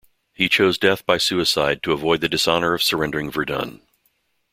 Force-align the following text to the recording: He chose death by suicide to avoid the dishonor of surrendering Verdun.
He 0.33 0.49
chose 0.49 0.79
death 0.79 1.05
by 1.05 1.19
suicide 1.19 1.83
to 1.83 1.91
avoid 1.91 2.21
the 2.21 2.27
dishonor 2.27 2.73
of 2.73 2.81
surrendering 2.81 3.29
Verdun. 3.29 3.83